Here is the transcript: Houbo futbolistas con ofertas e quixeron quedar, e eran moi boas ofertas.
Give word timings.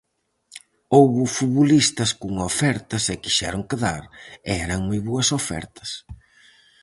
Houbo 0.95 1.23
futbolistas 1.37 2.11
con 2.21 2.31
ofertas 2.49 3.03
e 3.13 3.15
quixeron 3.23 3.67
quedar, 3.69 4.03
e 4.49 4.51
eran 4.65 4.81
moi 4.87 4.99
boas 5.07 5.29
ofertas. 5.39 5.89